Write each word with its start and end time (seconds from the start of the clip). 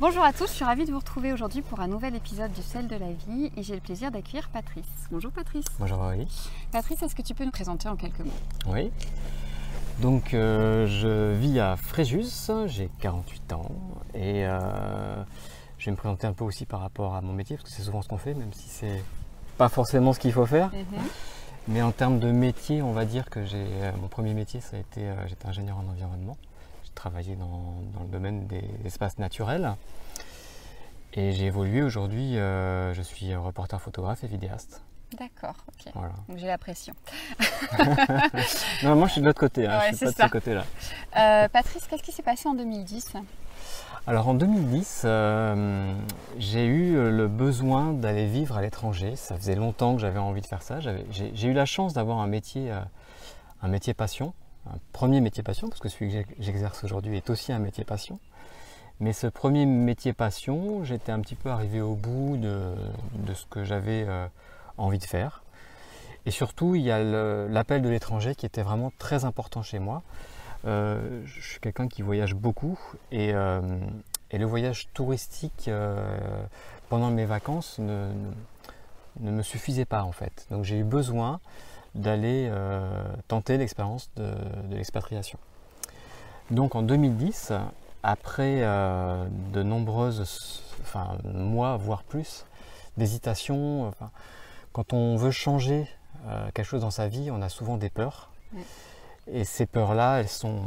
Bonjour 0.00 0.24
à 0.24 0.32
tous, 0.32 0.46
je 0.46 0.54
suis 0.54 0.64
ravie 0.64 0.86
de 0.86 0.92
vous 0.92 0.98
retrouver 0.98 1.30
aujourd'hui 1.30 1.60
pour 1.60 1.78
un 1.80 1.86
nouvel 1.86 2.14
épisode 2.14 2.50
du 2.54 2.62
Sel 2.62 2.88
de 2.88 2.96
la 2.96 3.12
vie 3.12 3.52
et 3.54 3.62
j'ai 3.62 3.74
le 3.74 3.82
plaisir 3.82 4.10
d'accueillir 4.10 4.48
Patrice. 4.48 4.86
Bonjour 5.10 5.30
Patrice. 5.30 5.66
Bonjour 5.78 5.98
Aurélie. 5.98 6.26
Patrice, 6.72 7.02
est-ce 7.02 7.14
que 7.14 7.20
tu 7.20 7.34
peux 7.34 7.44
nous 7.44 7.50
présenter 7.50 7.86
en 7.86 7.96
quelques 7.96 8.20
mots? 8.20 8.32
Oui. 8.68 8.90
Donc 10.00 10.32
euh, 10.32 10.86
je 10.86 11.34
vis 11.34 11.60
à 11.60 11.76
Fréjus, 11.76 12.50
j'ai 12.64 12.88
48 13.00 13.52
ans 13.52 13.70
et 14.14 14.46
euh, 14.46 15.22
je 15.76 15.84
vais 15.84 15.90
me 15.90 15.98
présenter 15.98 16.26
un 16.26 16.32
peu 16.32 16.44
aussi 16.44 16.64
par 16.64 16.80
rapport 16.80 17.14
à 17.14 17.20
mon 17.20 17.34
métier 17.34 17.56
parce 17.58 17.68
que 17.68 17.76
c'est 17.76 17.82
souvent 17.82 18.00
ce 18.00 18.08
qu'on 18.08 18.16
fait 18.16 18.32
même 18.32 18.54
si 18.54 18.70
c'est 18.70 19.04
pas 19.58 19.68
forcément 19.68 20.14
ce 20.14 20.18
qu'il 20.18 20.32
faut 20.32 20.46
faire. 20.46 20.70
Mhm. 20.72 21.02
Mais 21.68 21.82
en 21.82 21.92
termes 21.92 22.20
de 22.20 22.32
métier, 22.32 22.80
on 22.80 22.94
va 22.94 23.04
dire 23.04 23.28
que 23.28 23.44
j'ai 23.44 23.66
euh, 23.82 23.92
mon 24.00 24.08
premier 24.08 24.32
métier, 24.32 24.62
ça 24.62 24.78
a 24.78 24.80
été 24.80 25.12
j'étais 25.26 25.46
ingénieur 25.46 25.76
en 25.76 25.86
environnement. 25.90 26.38
J'ai 26.90 26.94
travaillé 26.94 27.36
dans, 27.36 27.82
dans 27.94 28.02
le 28.02 28.08
domaine 28.08 28.46
des 28.46 28.62
espaces 28.84 29.18
naturels. 29.18 29.74
Et 31.14 31.32
j'ai 31.32 31.46
évolué 31.46 31.82
aujourd'hui, 31.82 32.36
euh, 32.36 32.92
je 32.94 33.00
suis 33.02 33.34
reporter 33.34 33.80
photographe 33.80 34.22
et 34.24 34.26
vidéaste. 34.26 34.82
D'accord, 35.18 35.54
ok. 35.68 35.92
Voilà. 35.94 36.12
Donc 36.28 36.38
j'ai 36.38 36.46
la 36.46 36.58
pression. 36.58 36.94
Non, 38.82 38.96
moi 38.96 39.06
je 39.06 39.12
suis 39.12 39.20
de 39.22 39.26
l'autre 39.26 39.40
côté, 39.40 39.66
hein, 39.66 39.78
Ouais, 39.78 39.90
je 39.92 39.96
suis 39.96 40.06
pas 40.06 40.12
de 40.12 40.16
ça. 40.16 40.26
ce 40.26 40.30
côté-là. 40.30 40.64
Euh, 41.16 41.48
Patrice, 41.48 41.86
qu'est-ce 41.88 42.02
qui 42.02 42.12
s'est 42.12 42.22
passé 42.22 42.48
en 42.48 42.54
2010 42.54 43.14
Alors 44.06 44.28
en 44.28 44.34
2010, 44.34 45.02
euh, 45.04 45.94
j'ai 46.38 46.66
eu 46.66 46.92
le 46.94 47.28
besoin 47.28 47.92
d'aller 47.92 48.26
vivre 48.26 48.56
à 48.58 48.62
l'étranger. 48.62 49.16
Ça 49.16 49.36
faisait 49.36 49.56
longtemps 49.56 49.94
que 49.94 50.00
j'avais 50.00 50.18
envie 50.20 50.42
de 50.42 50.46
faire 50.46 50.62
ça. 50.62 50.78
J'ai 50.80 51.46
eu 51.48 51.52
la 51.54 51.66
chance 51.66 51.92
d'avoir 51.94 52.18
un 52.18 52.26
métier, 52.28 52.70
un 53.62 53.68
métier 53.68 53.94
passion, 53.94 54.32
un 54.66 54.78
premier 54.92 55.20
métier 55.20 55.42
passion, 55.42 55.68
parce 55.68 55.80
que 55.80 55.88
celui 55.88 56.08
que 56.08 56.12
j'ex- 56.18 56.34
j'exerce 56.38 56.84
aujourd'hui 56.84 57.16
est 57.16 57.30
aussi 57.30 57.52
un 57.52 57.58
métier 57.58 57.84
passion. 57.84 58.18
Mais 59.00 59.14
ce 59.14 59.26
premier 59.26 59.64
métier 59.64 60.12
passion, 60.12 60.84
j'étais 60.84 61.10
un 61.10 61.20
petit 61.20 61.34
peu 61.34 61.48
arrivé 61.50 61.80
au 61.80 61.94
bout 61.94 62.36
de, 62.36 62.74
ce 63.32 63.46
que 63.46 63.64
j'avais 63.64 64.04
euh, 64.06 64.26
envie 64.76 64.98
de 64.98 65.04
faire. 65.04 65.42
Et 66.26 66.30
surtout, 66.30 66.74
il 66.74 66.82
y 66.82 66.90
a 66.90 67.02
l'appel 67.48 67.80
de 67.80 67.88
l'étranger 67.88 68.34
qui 68.34 68.44
était 68.44 68.60
vraiment 68.62 68.92
très 68.98 69.24
important 69.24 69.62
chez 69.62 69.78
moi. 69.78 70.02
Euh, 70.66 71.22
je 71.24 71.40
suis 71.40 71.60
quelqu'un 71.60 71.88
qui 71.88 72.02
voyage 72.02 72.34
beaucoup 72.34 72.78
et, 73.10 73.32
euh, 73.32 73.62
le 74.30 74.44
voyage 74.44 74.88
touristique 74.92 75.70
pendant 76.90 77.10
mes 77.10 77.24
vacances 77.24 77.78
ne 77.78 78.10
me 79.18 79.42
suffisait 79.42 79.86
pas 79.86 80.04
en 80.04 80.12
fait. 80.12 80.46
Donc 80.50 80.64
j'ai 80.64 80.78
eu 80.78 80.84
besoin 80.84 81.40
d'aller 81.94 82.48
euh, 82.50 83.04
tenter 83.28 83.58
l'expérience 83.58 84.10
de, 84.16 84.30
de 84.68 84.76
l'expatriation. 84.76 85.38
Donc 86.50 86.74
en 86.74 86.82
2010, 86.82 87.52
après 88.02 88.62
euh, 88.62 89.26
de 89.52 89.62
nombreuses 89.62 90.62
enfin, 90.82 91.18
mois, 91.24 91.76
voire 91.76 92.02
plus, 92.02 92.44
d'hésitation, 92.96 93.86
enfin, 93.86 94.10
quand 94.72 94.92
on 94.92 95.16
veut 95.16 95.30
changer 95.30 95.88
euh, 96.26 96.50
quelque 96.52 96.66
chose 96.66 96.82
dans 96.82 96.90
sa 96.90 97.08
vie, 97.08 97.30
on 97.30 97.42
a 97.42 97.48
souvent 97.48 97.76
des 97.76 97.90
peurs. 97.90 98.30
Oui. 98.52 98.62
Et 99.26 99.44
ces 99.44 99.66
peurs-là, 99.66 100.20
elles 100.20 100.28
sont, 100.28 100.62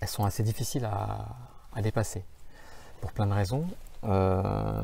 elles 0.00 0.08
sont 0.08 0.24
assez 0.24 0.42
difficiles 0.42 0.84
à, 0.84 1.26
à 1.74 1.80
dépasser 1.80 2.24
pour 3.00 3.12
plein 3.12 3.26
de 3.26 3.32
raisons. 3.32 3.66
Euh, 4.06 4.82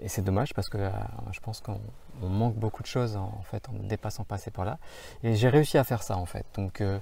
et 0.00 0.08
c'est 0.08 0.22
dommage 0.22 0.52
parce 0.54 0.68
que 0.68 0.78
euh, 0.78 0.90
je 1.32 1.40
pense 1.40 1.60
qu'on 1.60 1.80
on 2.22 2.28
manque 2.28 2.54
beaucoup 2.54 2.82
de 2.82 2.88
choses 2.88 3.16
en, 3.16 3.40
fait 3.50 3.68
en 3.68 3.72
ne 3.72 3.88
dépassant 3.88 4.24
pas 4.24 4.38
ces 4.38 4.50
peurs-là. 4.50 4.78
Et 5.22 5.34
j'ai 5.34 5.48
réussi 5.48 5.78
à 5.78 5.84
faire 5.84 6.02
ça 6.02 6.16
en 6.16 6.26
fait. 6.26 6.44
Donc 6.54 6.80
euh, 6.80 6.98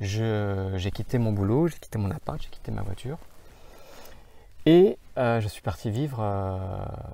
j'ai 0.00 0.90
quitté 0.90 1.18
mon 1.18 1.32
boulot, 1.32 1.68
j'ai 1.68 1.78
quitté 1.78 1.98
mon 1.98 2.10
appart, 2.10 2.40
j'ai 2.40 2.48
quitté 2.48 2.70
ma 2.70 2.82
voiture. 2.82 3.18
Et 4.66 4.98
je 5.16 5.46
suis 5.48 5.62
parti 5.62 5.90
vivre. 5.90 6.20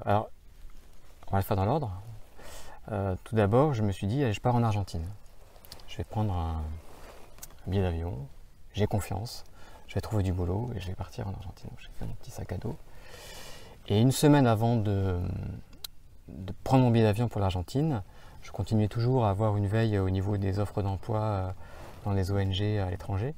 alors, 0.04 0.30
on 1.28 1.32
va 1.32 1.38
le 1.38 1.44
faire 1.44 1.56
dans 1.56 1.64
l'ordre. 1.64 1.92
Tout 3.24 3.34
d'abord, 3.34 3.72
je 3.72 3.82
me 3.82 3.92
suis 3.92 4.06
dit, 4.06 4.22
allez, 4.22 4.32
je 4.32 4.40
pars 4.40 4.54
en 4.54 4.62
Argentine. 4.62 5.06
Je 5.88 5.96
vais 5.96 6.04
prendre 6.04 6.34
un 6.34 6.62
billet 7.66 7.82
d'avion, 7.82 8.26
j'ai 8.72 8.86
confiance, 8.86 9.44
je 9.88 9.94
vais 9.94 10.00
trouver 10.00 10.22
du 10.22 10.32
boulot 10.32 10.70
et 10.74 10.80
je 10.80 10.86
vais 10.88 10.94
partir 10.94 11.26
en 11.28 11.32
Argentine. 11.32 11.70
J'ai 11.78 11.88
fait 11.98 12.04
mon 12.04 12.14
petit 12.14 12.30
sac 12.30 12.52
à 12.52 12.56
dos. 12.58 12.76
Et 13.88 14.00
une 14.00 14.10
semaine 14.10 14.46
avant 14.48 14.76
de, 14.76 15.16
prendre 16.64 16.82
mon 16.82 16.90
billet 16.90 17.04
d'avion 17.04 17.28
pour 17.28 17.40
l'Argentine, 17.40 18.02
je 18.42 18.50
continuais 18.50 18.88
toujours 18.88 19.24
à 19.26 19.30
avoir 19.30 19.56
une 19.56 19.68
veille 19.68 19.98
au 19.98 20.10
niveau 20.10 20.36
des 20.36 20.58
offres 20.58 20.82
d'emploi 20.82 21.20
euh, 21.20 21.50
dans 22.04 22.12
les 22.12 22.32
ONG 22.32 22.60
à 22.62 22.90
l'étranger. 22.90 23.34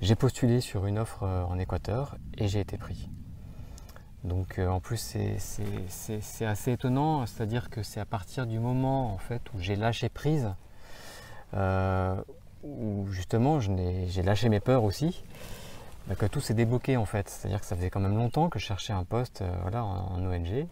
J'ai 0.00 0.14
postulé 0.14 0.60
sur 0.60 0.86
une 0.86 0.98
offre 0.98 1.24
euh, 1.24 1.44
en 1.44 1.58
Équateur 1.58 2.16
et 2.38 2.46
j'ai 2.46 2.60
été 2.60 2.78
pris. 2.78 3.08
Donc 4.22 4.58
euh, 4.58 4.68
en 4.68 4.78
plus 4.78 4.98
c'est- 4.98 6.44
assez 6.44 6.72
étonnant, 6.72 7.26
c'est-à-dire 7.26 7.68
que 7.68 7.82
c'est 7.82 8.00
à 8.00 8.04
partir 8.04 8.46
du 8.46 8.60
moment 8.60 9.12
en 9.12 9.18
fait 9.18 9.42
où 9.54 9.58
j'ai 9.60 9.74
lâché 9.74 10.08
prise, 10.08 10.52
où 11.54 13.06
justement 13.10 13.60
j'ai 13.60 14.22
lâché 14.22 14.48
mes 14.48 14.60
peurs 14.60 14.84
aussi, 14.84 15.22
bah, 16.08 16.14
que 16.14 16.26
tout 16.26 16.40
s'est 16.40 16.54
débloqué 16.54 16.96
en 16.96 17.04
fait. 17.04 17.28
C'est-à-dire 17.28 17.60
que 17.60 17.66
ça 17.66 17.76
faisait 17.76 17.90
quand 17.90 18.00
même 18.00 18.16
longtemps 18.16 18.48
que 18.48 18.58
je 18.58 18.64
cherchais 18.64 18.92
un 18.92 19.04
poste 19.04 19.42
euh, 19.42 19.56
voilà, 19.62 19.84
en, 19.84 20.24
ONG, 20.24 20.66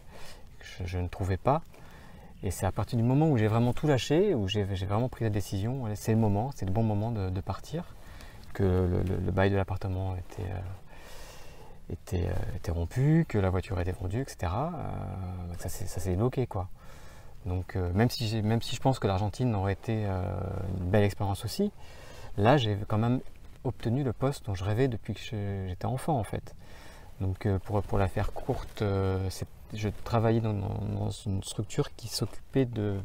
que 0.58 0.86
je, 0.86 0.98
ne 0.98 1.08
trouvais 1.08 1.36
pas. 1.36 1.62
Et 2.42 2.50
c'est 2.50 2.66
à 2.66 2.72
partir 2.72 2.98
du 2.98 3.04
moment 3.04 3.28
où 3.30 3.38
j'ai 3.38 3.48
vraiment 3.48 3.72
tout 3.72 3.86
lâché, 3.86 4.34
où 4.34 4.48
j'ai 4.48 4.64
vraiment 4.64 5.08
pris 5.08 5.24
la 5.24 5.30
décision, 5.30 5.84
c'est 5.94 6.12
le 6.12 6.18
moment, 6.18 6.50
c'est 6.54 6.66
le 6.66 6.72
bon 6.72 6.82
moment 6.82 7.10
de, 7.10 7.40
partir, 7.40 7.84
que 8.52 8.62
le, 8.62 9.32
bail 9.32 9.50
de 9.50 9.56
l'appartement 9.56 10.14
était, 10.14 10.42
euh, 10.42 11.92
était, 11.92 12.26
euh, 12.28 12.56
était 12.56 12.70
rompu, 12.70 13.24
que 13.26 13.38
la 13.38 13.48
voiture 13.48 13.80
était 13.80 13.92
vendue, 13.92 14.20
etc. 14.20 14.52
Euh, 14.52 15.54
ça 15.58 15.70
s'est 15.70 15.86
ça 15.86 16.00
s'est 16.00 16.16
bloqué 16.16 16.46
quoi. 16.46 16.68
Donc 17.46 17.76
même, 17.76 18.08
si 18.08 18.42
même 18.42 18.62
si 18.62 18.74
je 18.74 18.80
pense 18.80 18.98
que 18.98 19.06
l'Argentine 19.06 19.54
aurait 19.54 19.74
été 19.74 20.04
une 20.04 20.90
belle 20.90 21.04
expérience 21.04 21.44
aussi, 21.44 21.72
là 22.38 22.56
j'ai 22.56 22.78
quand 22.88 22.96
même 22.96 23.20
obtenu 23.64 24.02
le 24.02 24.12
poste 24.12 24.46
dont 24.46 24.54
je 24.54 24.64
rêvais 24.64 24.88
depuis 24.88 25.14
que 25.14 25.20
j'étais 25.20 25.86
enfant 25.86 26.18
en 26.18 26.24
fait. 26.24 26.54
Donc 27.20 27.46
euh, 27.46 27.58
pour, 27.58 27.82
pour 27.82 27.98
la 27.98 28.08
faire 28.08 28.32
courte, 28.32 28.82
euh, 28.82 29.28
je 29.72 29.88
travaillais 30.04 30.40
dans, 30.40 31.10
une 31.26 31.42
structure 31.42 31.94
qui 31.94 32.08
s'occupait 32.08 32.64
de, 32.64 32.98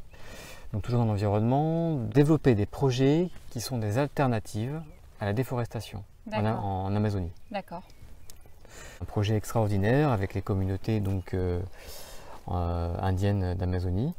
donc 0.73 0.83
toujours 0.83 0.99
dans 0.99 1.05
l'environnement, 1.05 1.95
développer 1.95 2.55
des 2.55 2.65
projets 2.65 3.29
qui 3.49 3.61
sont 3.61 3.77
des 3.77 3.97
alternatives 3.97 4.81
à 5.19 5.25
la 5.25 5.33
déforestation 5.33 6.03
en, 6.31 6.95
Amazonie. 6.95 7.31
D'accord. 7.51 7.83
Un 9.01 9.05
projet 9.05 9.35
extraordinaire 9.35 10.11
avec 10.11 10.33
les 10.33 10.41
communautés 10.41 10.99
donc, 10.99 11.33
euh, 11.33 11.59
euh, 12.49 12.95
indiennes 12.99 13.55
d'Amazonie 13.55 14.13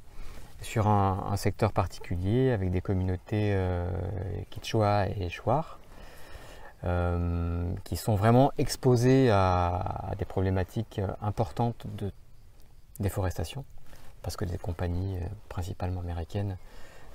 sur 0.62 0.88
un, 0.88 1.26
un 1.30 1.36
secteur 1.36 1.72
particulier 1.72 2.50
avec 2.50 2.70
des 2.70 2.80
communautés 2.80 3.52
euh, 3.54 3.90
Quichua 4.50 5.08
et 5.08 5.28
euh, 5.46 5.60
qui 7.84 7.96
sont 7.96 8.14
vraiment 8.14 8.52
exposées 8.58 9.30
à, 9.30 10.12
des 10.18 10.24
problématiques 10.24 10.98
euh, 10.98 11.08
importantes 11.20 11.86
de 11.98 12.10
déforestation 13.00 13.64
parce 14.22 14.36
que 14.36 14.44
les 14.44 14.58
compagnies 14.58 15.16
euh, 15.18 15.26
principalement 15.48 16.00
américaines 16.00 16.56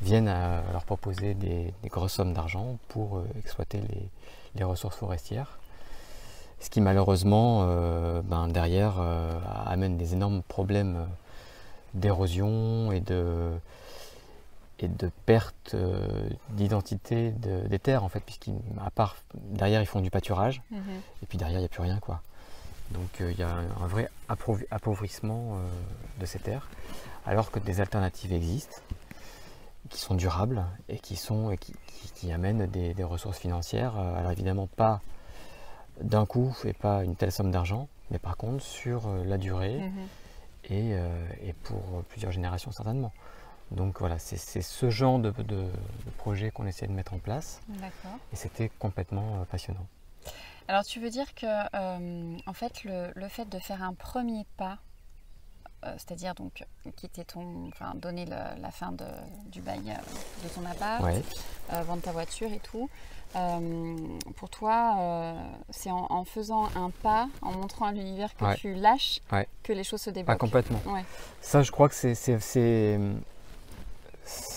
viennent 0.01 0.27
à 0.27 0.61
leur 0.71 0.83
proposer 0.85 1.33
des, 1.33 1.73
des 1.81 1.89
grosses 1.89 2.13
sommes 2.13 2.33
d'argent 2.33 2.77
pour 2.89 3.17
euh, 3.17 3.27
exploiter 3.39 3.79
les- 3.79 4.63
ressources 4.63 4.95
forestières. 4.97 5.59
Ce 6.59 6.69
qui 6.69 6.79
malheureusement 6.79 7.65
euh, 7.67 8.21
ben, 8.23 8.47
derrière 8.47 8.95
euh, 8.99 9.39
amène 9.65 9.97
des 9.97 10.13
énormes 10.13 10.41
problèmes 10.43 10.95
euh, 10.95 11.05
d'érosion 11.93 12.91
et 12.91 12.99
de, 13.01 13.51
et 14.79 14.87
de 14.87 15.09
perte 15.25 15.73
euh, 15.73 16.29
d'identité 16.49 17.31
de- 17.31 17.67
des 17.67 17.79
terres 17.79 18.03
en 18.03 18.09
fait 18.09 18.19
puisqu'à 18.19 18.51
part 18.93 19.15
derrière 19.35 19.81
ils 19.81 19.85
font 19.85 20.01
du 20.01 20.09
pâturage 20.11 20.61
Mhm. 20.71 20.79
et 21.23 21.25
puis 21.25 21.37
derrière 21.37 21.59
il 21.59 21.61
n'y 21.61 21.65
a 21.65 21.69
plus 21.69 21.81
rien 21.83 21.99
quoi 21.99 22.21
donc 22.91 23.21
euh, 23.21 23.31
il 23.31 23.39
y 23.39 23.43
a 23.43 23.49
un, 23.49 23.87
vrai 23.87 24.09
appauv- 24.29 24.65
appauvrissement 24.71 25.55
euh, 25.55 25.67
de 26.19 26.25
ces 26.25 26.39
terres 26.39 26.67
alors 27.25 27.51
que 27.51 27.59
des 27.59 27.79
alternatives 27.81 28.33
existent 28.33 28.77
qui 29.89 29.99
sont 29.99 30.15
durables 30.15 30.65
et 30.89 30.99
qui 30.99 31.15
sont 31.15 31.51
et 31.51 31.57
qui, 31.57 31.73
qui- 31.87 32.11
qui 32.13 32.31
amènent 32.31 32.65
des, 32.67 32.93
des 32.93 33.03
ressources 33.03 33.37
financières 33.37 33.95
alors 33.97 34.31
évidemment 34.31 34.67
pas 34.67 35.01
d'un 36.01 36.25
coup 36.25 36.53
et 36.65 36.73
pas 36.73 37.03
une 37.05 37.15
telle 37.15 37.31
somme 37.31 37.51
d'argent, 37.51 37.87
mais 38.11 38.19
par 38.19 38.35
contre 38.35 38.61
sur 38.63 39.07
la 39.25 39.37
durée 39.37 39.79
Mhm. 39.79 40.07
et, 40.65 40.89
euh, 40.93 41.27
et 41.41 41.53
pour 41.53 42.03
plusieurs 42.09 42.33
générations 42.33 42.71
certainement. 42.71 43.13
Donc 43.75 43.99
voilà, 43.99 44.17
c'est 44.19 44.37
ce 44.61 44.89
genre 44.89 45.19
de, 45.19 45.31
de- 45.31 45.43
de 45.43 46.11
projet 46.17 46.49
qu'on 46.49 46.65
essaie 46.65 46.87
de 46.87 46.93
mettre 46.93 47.13
en 47.13 47.19
place 47.19 47.59
D'accord. 47.67 48.17
et 48.31 48.35
c'était 48.35 48.69
complètement 48.79 49.41
euh, 49.41 49.45
passionnant. 49.45 49.85
Alors 50.67 50.83
tu 50.85 50.99
veux 50.99 51.09
dire 51.09 51.35
que 51.35 51.45
euh, 51.45 52.37
en 52.47 52.53
fait 52.53 52.83
le, 52.85 53.11
le 53.15 53.27
fait 53.27 53.47
de 53.49 53.59
faire 53.59 53.83
un 53.83 53.93
premier 53.93 54.45
pas, 54.57 54.79
euh, 55.85 55.93
c'est-à-dire 55.97 56.33
donc 56.35 56.63
quitter 56.95 57.25
ton, 57.25 57.67
enfin 57.67 57.93
donner 57.95 58.25
le- 58.25 58.61
la 58.61 58.71
fin 58.71 58.91
de- 58.93 59.03
du 59.51 59.61
bail 59.61 59.81
euh, 59.91 60.43
de 60.43 60.49
ton 60.49 60.65
appart, 60.65 61.03
Ouais, 61.03 61.21
vendre 61.83 62.01
ta 62.01 62.11
voiture 62.13 62.51
et 62.53 62.59
tout, 62.59 62.89
pour 64.37 64.49
toi, 64.49 65.35
c'est 65.69 65.91
en, 65.91 66.07
en 66.09 66.23
faisant 66.23 66.69
un 66.75 66.89
pas, 66.89 67.27
en 67.41 67.51
montrant 67.51 67.87
à 67.87 67.91
l'univers 67.91 68.33
que 68.37 68.45
Ouais. 68.45 68.55
tu 68.55 68.73
lâches, 68.75 69.19
Ouais. 69.31 69.45
que 69.61 69.73
les 69.73 69.83
choses 69.83 69.99
se 70.01 70.09
Pas 70.09 70.13
débloquent. 70.13 70.37
complètement. 70.45 70.79
Ouais. 70.85 71.03
Ça, 71.41 71.61
je 71.61 71.69
crois 71.71 71.89
que 71.89 71.95
c'est. 71.95 72.15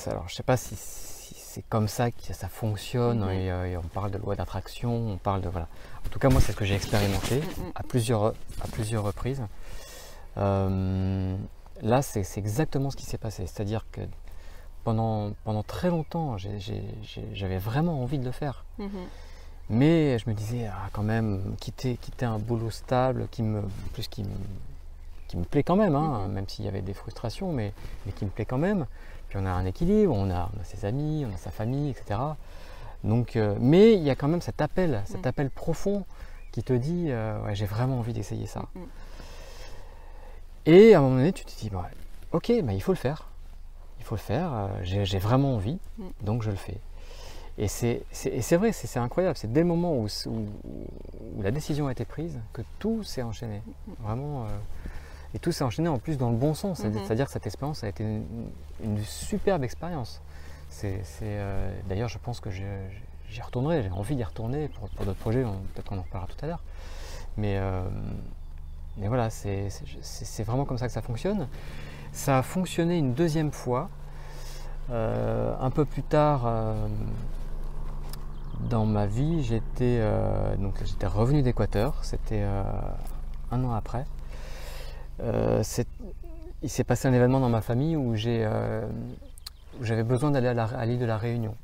Alors, 0.07 0.29
je 0.29 0.35
sais 0.35 0.43
pas 0.43 0.57
si, 0.57 0.77
si 0.77 1.35
c'est 1.37 1.63
comme 1.69 1.89
ça 1.89 2.11
que 2.11 2.33
ça 2.33 2.49
fonctionne. 2.49 3.21
Mhm. 3.25 3.31
et, 3.31 3.51
euh, 3.51 3.67
et 3.73 3.77
on 3.77 3.83
parle 3.83 4.11
de 4.11 4.19
loi 4.19 4.35
d'attraction, 4.37 4.93
on 5.13 5.17
parle 5.17 5.41
de. 5.43 5.49
Voilà. 5.49 5.69
En 6.07 6.09
tout 6.11 6.19
cas, 6.19 6.29
moi, 6.31 6.41
c'est 6.41 6.53
ce 6.53 6.57
que 6.57 6.65
j'ai 6.65 6.75
expérimenté 6.75 7.37
Mm, 7.41 7.43
mm. 7.43 7.73
à 7.75 7.83
plusieurs, 7.83 8.25
à 8.27 8.69
plusieurs 8.73 9.05
reprises. 9.05 9.43
Euh, 10.37 11.37
là, 11.83 12.03
c'est 12.03 12.25
exactement 12.39 12.91
ce 12.91 12.97
qui 12.97 13.05
s'est 13.07 13.19
passé. 13.19 13.47
C'est-à-dire 13.47 13.85
que 13.93 14.01
pendant, 14.85 15.33
pendant 15.45 15.63
très 15.63 15.91
longtemps, 15.91 16.37
j'avais 16.39 17.59
vraiment 17.59 18.03
envie 18.03 18.19
de 18.19 18.25
le 18.25 18.33
faire. 18.33 18.65
Mhm. 18.79 18.89
Mais 19.71 20.19
je 20.19 20.31
me 20.31 20.35
disais, 20.35 20.67
ah, 20.73 20.89
quand 20.93 21.03
même, 21.03 21.55
quitter, 21.61 21.97
quitter 21.99 22.25
un 22.25 22.39
boulot 22.39 22.71
stable 22.71 23.29
qui 23.31 23.43
me, 23.43 23.63
plus 23.93 24.09
qui 24.09 24.23
me, 24.23 24.31
qui 25.27 25.37
me 25.37 25.45
plaît 25.45 25.63
quand 25.63 25.77
même, 25.77 25.95
hein, 25.95 26.25
Mhm. 26.27 26.33
même 26.33 26.49
s'il 26.49 26.65
y 26.65 26.69
avait 26.69 26.81
des 26.81 26.95
frustrations, 26.95 27.53
mais, 27.53 27.75
mais 28.07 28.13
qui 28.13 28.25
me 28.25 28.31
plaît 28.31 28.47
quand 28.47 28.57
même. 28.57 28.87
Puis 29.29 29.39
on 29.41 29.47
a 29.47 29.51
un 29.51 29.65
équilibre, 29.67 30.15
on 30.15 30.31
a, 30.31 30.51
on 30.57 30.61
a 30.61 30.65
ses 30.65 30.85
amis, 30.87 31.27
on 31.31 31.35
a 31.35 31.37
sa 31.37 31.51
famille, 31.51 31.91
etc. 31.91 32.19
Donc, 33.05 33.37
euh, 33.37 33.55
mais 33.61 33.95
il 33.95 34.03
y 34.03 34.11
a 34.11 34.15
quand 34.17 34.29
même 34.29 34.41
cet 34.41 34.61
appel, 34.61 35.03
cet 35.07 35.19
Mhm. 35.23 35.27
appel 35.27 35.51
profond 35.51 36.05
qui 36.53 36.63
te 36.63 36.73
dit, 36.73 37.07
euh, 37.11 37.41
ouais, 37.45 37.55
j'ai 37.55 37.67
vraiment 37.67 37.99
envie 37.99 38.13
d'essayer 38.15 38.47
ça. 38.47 38.61
Mm, 38.75 38.81
mm. 38.81 38.87
Et 40.67 40.95
à 40.95 40.99
un 40.99 41.03
moment 41.03 41.17
donné, 41.17 41.33
tu 41.33 41.45
te 41.45 41.59
dis, 41.61 41.71
bah, 41.71 41.89
ok, 42.33 42.53
bah, 42.63 42.73
il 42.73 42.83
faut 42.83 42.93
le 42.93 42.97
faire. 42.99 43.29
Il 43.99 44.05
faut 44.05 44.15
le 44.15 44.21
faire, 44.21 44.51
euh, 44.53 44.69
j'ai 44.83 45.19
vraiment 45.19 45.55
envie, 45.55 45.79
Mm. 45.99 46.05
donc 46.23 46.43
je 46.43 46.51
le 46.51 46.57
fais. 46.57 46.79
Et 47.61 47.67
c'est 47.67 48.05
vrai, 48.57 48.71
c'est 48.73 48.87
c'est 48.87 49.01
incroyable. 49.01 49.37
C'est 49.37 49.53
dès 49.53 49.61
le 49.63 49.67
moment 49.67 49.93
où, 49.97 50.07
où- 50.27 50.31
où 51.37 51.43
la 51.43 51.51
décision 51.51 51.89
a 51.89 51.93
été 51.93 52.05
prise 52.05 52.39
que 52.53 52.63
tout 52.79 53.03
s'est 53.03 53.23
enchaîné. 53.23 53.63
Vraiment. 54.01 54.47
Et 55.35 55.39
tout 55.39 55.53
s'est 55.53 55.65
enchaîné 55.65 55.89
en 55.89 55.99
plus 55.99 56.17
dans 56.19 56.31
le 56.31 56.37
bon 56.37 56.55
sens. 56.55 56.79
C'est- 56.79 56.89
Mhm. 56.89 57.01
C'est-à-dire 57.05 57.27
que 57.27 57.33
cette 57.33 57.47
expérience 57.47 57.85
a 57.85 57.89
été 57.89 58.03
une, 58.05 58.25
une 58.83 58.99
superbe 59.05 59.65
expérience. 59.65 60.21
C'est 60.71 61.03
euh, 61.23 61.71
D'ailleurs, 61.89 62.09
je 62.09 62.19
pense 62.19 62.41
que 62.41 62.51
j'y 62.51 62.63
retournerai. 63.43 63.83
J'ai 63.83 63.91
envie 63.91 64.17
d'y 64.17 64.25
retourner 64.25 64.69
pour, 64.69 64.89
pour 64.91 65.05
d'autres 65.07 65.19
projets. 65.19 65.43
Peut-être 65.75 65.89
qu'on 65.89 65.99
en 65.99 66.03
reparlera 66.03 66.31
tout 66.33 66.45
à 66.45 66.49
l'heure. 66.49 66.63
Mais, 67.37 67.57
euh, 67.59 67.83
mais 68.97 69.09
voilà, 69.09 69.31
c'est 69.31 69.69
vraiment 70.45 70.65
comme 70.65 70.79
ça 70.79 70.87
que 70.87 70.93
ça 70.93 71.03
fonctionne. 71.03 71.49
Ça 72.13 72.39
a 72.39 72.43
fonctionné 72.43 72.99
une 72.99 73.15
deuxième 73.15 73.53
fois. 73.53 73.89
Euh, 74.91 75.55
un 75.61 75.71
peu 75.71 75.85
plus 75.85 76.03
tard 76.03 76.45
euh, 76.47 76.89
dans 78.71 78.87
ma 78.87 79.07
vie, 79.07 79.43
j'étais 79.45 79.99
euh, 80.01 80.55
revenu 81.05 81.43
d'Équateur. 81.43 82.03
C'était 82.05 82.43
un 83.51 83.65
an 83.65 83.73
après. 83.75 84.05
Euh, 85.21 85.63
il 86.63 86.69
s'est 86.71 86.85
passé 86.85 87.07
un 87.09 87.13
événement 87.13 87.41
dans 87.41 87.49
ma 87.49 87.61
famille 87.61 87.97
où 87.97 88.15
euh, 88.27 88.87
j'avais 89.81 90.03
besoin 90.03 90.31
d'aller 90.31 90.49
à 90.49 90.87
l'île 90.87 90.99
de 90.99 91.05
la 91.07 91.17
Réunion. 91.19 91.55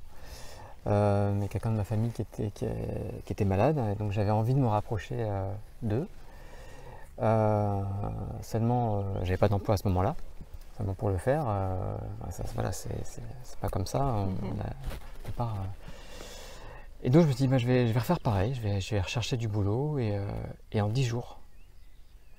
Euh, 0.86 1.32
mais 1.34 1.48
quelqu'un 1.48 1.70
de 1.70 1.76
ma 1.76 1.84
famille 1.84 2.10
qui 2.10 2.22
était, 2.22 2.50
qui, 2.50 2.66
qui 3.24 3.32
était 3.32 3.44
malade, 3.46 3.78
et 3.92 3.94
donc 3.96 4.12
j'avais 4.12 4.30
envie 4.30 4.54
de 4.54 4.58
me 4.60 4.66
rapprocher 4.68 5.16
euh, 5.18 5.50
d'eux. 5.82 6.06
Euh, 7.22 7.82
seulement, 8.42 9.02
j'avais 9.22 9.36
pas 9.38 9.48
d'emploi 9.48 9.74
à 9.74 9.76
ce 9.78 9.88
moment-là. 9.88 10.14
Seulement 10.76 10.94
pour 10.94 11.08
le 11.10 11.16
faire, 11.18 11.44
ça, 12.30 12.42
voilà, 12.54 12.72
c'est 12.72 12.90
pas 13.60 13.68
comme 13.68 13.86
ça. 13.86 14.04
On, 14.04 14.26
Mhm. 14.26 14.36
on 14.42 14.60
a- 14.60 14.72
on 15.28 15.30
part, 15.32 15.54
euh. 15.54 16.26
Et 17.04 17.10
donc 17.10 17.22
je 17.22 17.26
me 17.28 17.32
suis 17.32 17.44
dit, 17.44 17.48
bah, 17.48 17.58
je, 17.58 17.66
vais, 17.66 17.86
je 17.86 17.92
vais 17.92 18.00
refaire 18.00 18.18
pareil, 18.18 18.54
je 18.54 18.60
vais, 18.60 18.80
je 18.80 18.94
vais 18.94 19.00
rechercher 19.00 19.36
du 19.36 19.46
boulot. 19.46 19.98
Et, 19.98 20.18
et 20.72 20.80
en 20.80 20.88
10 20.88 21.04
jours, 21.04 21.38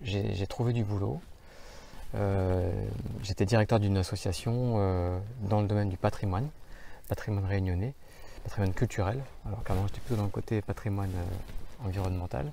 j'ai 0.01 0.47
trouvé 0.47 0.73
du 0.73 0.83
boulot. 0.83 1.21
Euh, 2.15 2.71
J'étais 3.23 3.45
directeur 3.45 3.79
d'une 3.79 3.97
association 3.97 4.75
euh, 4.77 5.19
dans 5.41 5.61
le 5.61 5.67
domaine 5.67 5.89
du 5.89 5.97
patrimoine, 5.97 6.47
patrimoine 7.09 7.45
réunionnais, 7.45 7.93
patrimoine 8.43 8.73
culturel. 8.73 9.19
Alors 9.45 9.63
qu'avant 9.63 9.85
j'étais 9.87 9.99
plutôt 9.99 10.15
dans 10.15 10.23
le 10.23 10.29
côté 10.29 10.61
patrimoine 10.61 11.11
euh, 11.15 11.87
environnemental. 11.87 12.51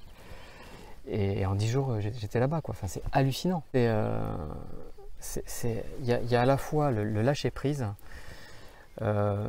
Et, 1.09 1.45
en 1.47 1.55
10 1.57 1.69
jours, 1.69 2.01
j'étais 2.01 2.39
là-bas. 2.39 2.61
Enfin, 2.69 2.87
c'est 2.87 3.03
hallucinant. 3.13 3.65
Il 3.75 3.81
y, 3.83 3.87
a- 6.37 6.41
à 6.41 6.47
la 6.47 6.57
fois 6.57 6.91
le, 6.93 7.03
le 7.05 7.23
lâcher 7.23 7.51
prise 7.51 7.87
euh, 9.03 9.49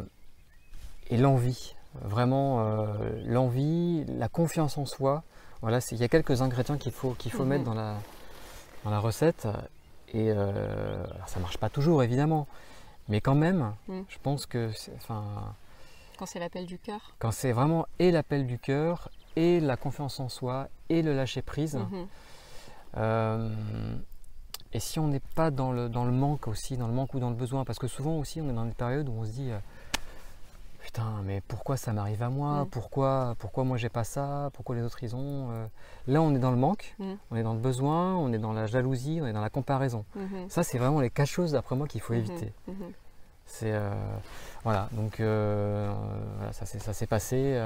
et 1.09 1.17
l'envie. 1.17 1.75
Vraiment, 2.01 2.65
l'envie, 3.25 4.03
la 4.07 4.27
confiance 4.29 4.79
en 4.79 4.85
soi. 4.87 5.21
Voilà, 5.63 5.79
il 5.91 5.97
y 5.97 6.03
a 6.03 6.09
quelques 6.09 6.41
ingrédients 6.41 6.77
qu'il 6.77 6.91
faut, 6.91 7.13
qu'il 7.13 7.31
faut 7.31 7.43
Mhm. 7.43 7.49
mettre 7.49 7.63
dans 7.63 7.73
la, 7.73 7.95
dans 8.83 8.91
la 8.91 8.99
recette. 8.99 9.47
Et 10.09 10.29
euh, 10.29 11.05
alors 11.15 11.29
ça 11.29 11.39
marche 11.39 11.57
pas 11.57 11.69
toujours, 11.69 12.03
évidemment. 12.03 12.47
Mais 13.07 13.21
quand 13.21 13.33
même, 13.33 13.73
Mhm. 13.87 14.03
je 14.09 14.17
pense 14.21 14.45
que 14.45 14.69
enfin, 14.97 15.23
Quand 16.19 16.25
c'est 16.25 16.39
l'appel 16.39 16.65
du 16.65 16.77
cœur. 16.77 17.13
quand 17.17 17.31
c'est 17.31 17.53
vraiment 17.53 17.85
et 17.97 18.11
l'appel 18.11 18.45
du 18.45 18.59
cœur, 18.59 19.09
et 19.37 19.59
la 19.61 19.77
confiance 19.77 20.19
en 20.19 20.27
soi, 20.29 20.67
et 20.89 21.01
le 21.01 21.15
lâcher 21.15 21.41
prise, 21.41 21.75
Mhm. 21.77 22.07
euh, 22.97 23.49
et 24.73 24.79
si 24.81 24.99
on 24.99 25.07
n'est 25.07 25.21
pas 25.35 25.49
dans 25.49 25.71
le, 25.71 25.87
dans 25.89 26.03
le 26.05 26.11
manque 26.11 26.47
aussi, 26.49 26.75
dans 26.77 26.87
le 26.87 26.93
manque 26.93 27.13
ou 27.13 27.19
dans 27.19 27.29
le 27.29 27.35
besoin, 27.37 27.63
parce 27.63 27.79
que 27.79 27.87
souvent 27.87 28.17
aussi 28.19 28.41
on 28.41 28.49
est 28.49 28.53
dans 28.53 28.65
des 28.65 28.73
périodes 28.73 29.07
où 29.07 29.13
on 29.13 29.25
se 29.25 29.31
dit 29.31 29.49
euh, 29.49 29.57
putain 30.83 31.21
mais 31.23 31.41
pourquoi 31.47 31.77
ça 31.77 31.93
m'arrive 31.93 32.21
à 32.21 32.29
moi? 32.29 32.63
Mm. 32.65 32.67
pourquoi, 32.69 33.35
pourquoi 33.39 33.63
moi 33.63 33.77
j'ai 33.77 33.89
pas 33.89 34.03
ça? 34.03 34.49
Pourquoi 34.53 34.75
les 34.75 34.81
autres 34.83 35.01
ils 35.03 35.15
ont 35.15 35.49
euh? 35.51 35.65
Là 36.07 36.21
on 36.21 36.35
est 36.35 36.39
dans 36.39 36.51
le 36.51 36.57
manque, 36.57 36.93
Mm. 36.99 37.13
on 37.31 37.35
est 37.37 37.43
dans 37.43 37.53
le 37.53 37.59
besoin, 37.59 38.15
on 38.15 38.31
est 38.33 38.37
dans 38.37 38.53
la 38.53 38.67
jalousie, 38.67 39.19
on 39.21 39.27
est 39.27 39.33
dans 39.33 39.41
la 39.41 39.49
comparaison. 39.49 40.03
Mhm. 40.15 40.49
Ça 40.49 40.63
c'est 40.63 40.77
vraiment 40.77 40.99
les 40.99 41.09
quatre 41.09 41.29
choses 41.29 41.53
d'après 41.53 41.75
moi 41.75 41.87
qu'il 41.87 42.01
faut 42.01 42.13
Mhm. 42.13 42.19
éviter. 42.19 42.53
Mhm. 42.67 42.91
C'est 43.45 43.71
euh, 43.71 43.89
voilà 44.63 44.89
donc 44.91 45.19
euh, 45.19 45.93
voilà, 46.37 46.53
ça 46.53 46.65
s'est 46.65 47.07
passé. 47.07 47.59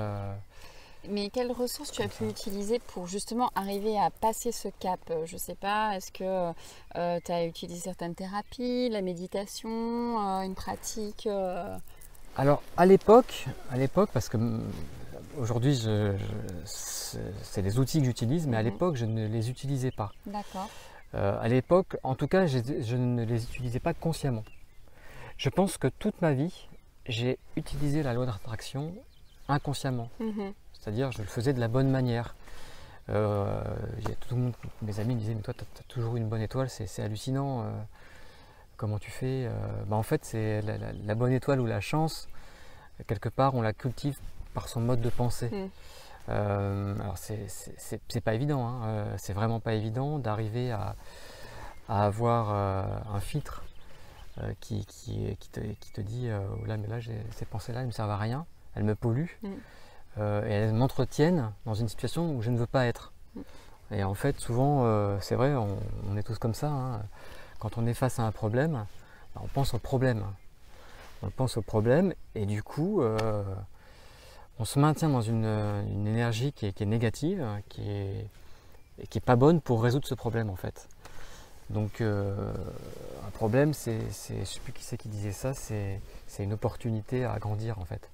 Mais 1.10 1.30
quelles 1.30 1.52
ressources 1.54 1.92
tu 1.92 2.02
as 2.02 2.10
pu 2.10 2.26
utiliser 2.28 2.80
pour 2.80 3.08
justement 3.08 3.50
arriver 3.56 3.98
à 3.98 4.10
passer 4.10 4.52
ce 4.52 4.68
cap? 4.68 5.00
Je 5.26 5.38
sais 5.38 5.56
pas, 5.56 5.96
est-ce 5.96 6.12
que 6.12 6.52
tu 7.22 7.32
as 7.32 7.46
utilisé 7.46 7.80
certaines 7.82 8.16
thérapies, 8.16 8.90
la 8.90 9.02
méditation, 9.02 9.70
une 10.44 10.56
pratique 10.56 11.30
Alors 12.38 12.62
à 12.78 12.86
l'époque, 12.86 13.46
à 13.72 13.78
l'époque, 13.78 14.10
parce 14.14 14.30
que 14.30 14.38
hum, 14.38 14.64
aujourd'hui 15.38 15.76
je- 15.76 16.16
je- 16.18 17.18
c'est 17.44 17.62
les 17.62 17.80
outils 17.80 18.00
que 18.00 18.06
j'utilise, 18.06 18.48
mais 18.48 18.58
à 18.58 18.64
Mhm. 18.64 18.66
l'époque 18.70 18.96
je 18.96 19.06
ne 19.06 19.28
les 19.28 19.50
utilisais 19.50 19.92
pas. 19.92 20.12
D'accord. 20.26 20.70
Euh, 21.16 21.40
à 21.42 21.48
l'époque, 21.48 21.98
en 22.04 22.16
tout 22.16 22.28
cas, 22.28 22.46
je, 22.48 22.60
je 22.82 22.96
ne 22.96 23.24
les 23.24 23.44
utilisais 23.44 23.80
pas 23.80 23.94
consciemment. 23.94 24.44
Je 25.38 25.50
pense 25.50 25.78
que 25.78 25.88
toute 25.88 26.22
ma 26.22 26.34
vie, 26.34 26.68
j'ai 27.08 27.40
utilisé 27.56 28.04
la 28.04 28.14
loi 28.14 28.26
d'attraction 28.26 28.94
inconsciemment. 29.48 30.10
Mhm. 30.20 30.54
C'est-à-dire, 30.74 31.12
je 31.14 31.20
le 31.20 31.28
faisais 31.28 31.54
de 31.54 31.60
la 31.60 31.70
bonne 31.70 31.90
manière. 31.90 32.36
Euh, 33.10 33.64
tout 34.28 34.36
le 34.36 34.42
monde, 34.42 34.54
mes 34.82 35.00
amis 35.00 35.16
me 35.16 35.20
disaient, 35.22 35.34
mais 35.34 35.42
toi, 35.42 35.54
tu 35.54 35.64
as, 35.64 35.84
toujours 35.88 36.18
une 36.18 36.28
bonne 36.28 36.42
étoile, 36.42 36.70
c'est 36.70 36.88
c'est 36.88 37.02
hallucinant. 37.02 37.62
euh, 37.62 37.70
comment 38.76 39.00
tu 39.00 39.10
fais 39.10 39.50
bah, 39.88 39.96
En 39.96 40.04
fait, 40.04 40.24
c'est 40.26 40.62
la, 40.62 40.78
la- 40.78 40.92
la 40.94 41.16
bonne 41.16 41.32
étoile 41.32 41.62
ou 41.62 41.66
la 41.66 41.80
chance, 41.82 42.28
quelque 43.06 43.30
part, 43.30 43.54
on 43.56 43.62
la 43.62 43.74
cultive 43.74 44.18
par 44.54 44.68
son 44.68 44.82
mode 44.82 45.02
de 45.02 45.10
pensée. 45.10 45.50
Mm. 45.50 45.70
Euh, 46.30 46.96
alors, 47.00 47.18
c'est- 47.18 48.22
pas 48.22 48.34
évident, 48.34 48.68
hein, 48.68 48.82
euh, 48.86 49.14
c'est 49.18 49.34
vraiment 49.34 49.60
pas 49.60 49.74
évident 49.74 50.20
d'arriver 50.20 50.72
à, 50.72 50.96
à 51.88 52.06
avoir 52.06 52.50
euh, 52.52 52.84
un 53.14 53.20
filtre 53.20 53.64
qui, 54.60 54.86
qui, 54.86 55.36
qui 55.40 55.50
te, 55.50 55.60
qui 55.60 55.92
te 55.92 56.02
dit 56.02 56.30
oh 56.32 56.66
là, 56.66 56.78
mais 56.78 56.88
là, 56.88 56.98
ces 57.32 57.46
pensées-là, 57.46 57.80
elles 57.80 57.86
ne 57.86 57.88
me 57.88 57.92
servent 57.94 58.12
à 58.12 58.18
rien, 58.18 58.46
elles 58.76 58.84
me 58.84 58.94
polluent 58.96 59.38
Mm. 59.42 59.48
et 60.20 60.52
elles 60.52 60.74
m'entretiennent 60.74 61.52
dans 61.66 61.74
une 61.76 61.88
situation 61.88 62.36
où 62.36 62.42
je 62.42 62.50
ne 62.52 62.58
veux 62.58 62.66
pas 62.68 62.86
être. 62.86 63.14
Mm. 63.36 63.42
Et 63.92 64.04
en 64.04 64.14
fait, 64.16 64.40
souvent, 64.40 64.86
c'est 65.22 65.36
vrai, 65.36 65.56
on, 65.56 65.78
on 66.12 66.18
est 66.18 66.24
tous 66.24 66.38
comme 66.40 66.54
ça. 66.54 66.68
hein. 66.68 67.02
Quand 67.60 67.78
on 67.78 67.88
est 67.88 67.94
face 67.96 68.20
à 68.20 68.24
un 68.24 68.32
problème, 68.32 68.86
bah, 69.34 69.42
on 69.44 69.48
pense 69.48 69.74
au 69.74 69.80
problème. 69.80 70.24
On 71.24 71.30
pense 71.30 71.58
au 71.58 71.62
problème 71.62 72.14
et 72.36 72.46
du 72.46 72.62
coup, 72.62 73.02
euh, 73.02 73.44
on 74.60 74.66
se 74.66 74.80
maintient 74.80 75.10
dans 75.10 75.22
une, 75.22 75.46
énergie 76.08 76.54
qui 76.54 76.66
est, 76.66 76.82
négative, 76.82 77.46
qui 77.70 77.90
est, 77.90 78.28
et 79.00 79.08
qui 79.08 79.18
est 79.18 79.22
pas 79.26 79.36
bonne 79.36 79.62
pour 79.62 79.84
résoudre 79.84 80.08
ce 80.08 80.16
problème 80.16 80.50
en 80.50 80.56
fait. 80.56 80.88
Donc, 81.70 82.00
euh, 82.00 82.54
un 83.26 83.30
problème, 83.32 83.74
c'est, 83.74 84.00
je 84.30 84.34
ne 84.34 84.46
sais 84.46 84.60
plus 84.62 84.72
qui 84.72 84.84
c'est 84.84 84.98
qui 84.98 85.10
disait 85.10 85.34
ça, 85.34 85.54
c'est, 85.54 86.00
une 86.40 86.54
opportunité 86.54 87.26
à 87.26 87.38
grandir 87.40 87.80
en 87.80 87.86
fait. 87.86 88.10